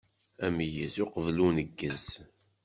[0.45, 2.05] Ameyyez uqbel uneggez!